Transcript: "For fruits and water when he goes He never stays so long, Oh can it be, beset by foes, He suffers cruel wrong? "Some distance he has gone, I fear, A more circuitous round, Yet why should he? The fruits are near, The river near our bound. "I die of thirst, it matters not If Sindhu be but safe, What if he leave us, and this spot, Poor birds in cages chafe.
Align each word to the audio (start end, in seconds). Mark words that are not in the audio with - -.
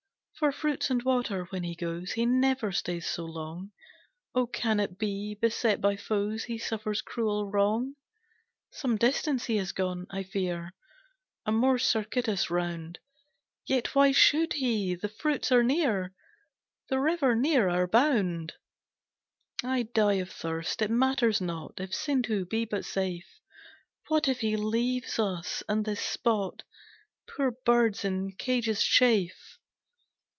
"For 0.39 0.51
fruits 0.51 0.89
and 0.89 1.03
water 1.03 1.45
when 1.51 1.61
he 1.63 1.75
goes 1.75 2.13
He 2.13 2.25
never 2.25 2.71
stays 2.71 3.05
so 3.05 3.25
long, 3.25 3.73
Oh 4.33 4.47
can 4.47 4.79
it 4.79 4.97
be, 4.97 5.35
beset 5.35 5.79
by 5.79 5.95
foes, 5.95 6.45
He 6.45 6.57
suffers 6.57 7.03
cruel 7.03 7.45
wrong? 7.51 7.93
"Some 8.71 8.95
distance 8.97 9.45
he 9.45 9.57
has 9.57 9.71
gone, 9.71 10.07
I 10.09 10.23
fear, 10.23 10.73
A 11.45 11.51
more 11.51 11.77
circuitous 11.77 12.49
round, 12.49 12.97
Yet 13.67 13.93
why 13.93 14.11
should 14.13 14.53
he? 14.53 14.95
The 14.95 15.09
fruits 15.09 15.51
are 15.51 15.61
near, 15.61 16.11
The 16.89 16.99
river 16.99 17.35
near 17.35 17.69
our 17.69 17.85
bound. 17.85 18.53
"I 19.63 19.83
die 19.93 20.13
of 20.13 20.31
thirst, 20.31 20.81
it 20.81 20.89
matters 20.89 21.39
not 21.39 21.75
If 21.79 21.93
Sindhu 21.93 22.45
be 22.47 22.65
but 22.65 22.83
safe, 22.83 23.29
What 24.07 24.27
if 24.27 24.39
he 24.39 24.57
leave 24.57 25.05
us, 25.19 25.61
and 25.69 25.85
this 25.85 26.01
spot, 26.01 26.63
Poor 27.29 27.51
birds 27.63 28.03
in 28.03 28.31
cages 28.37 28.81
chafe. 28.83 29.59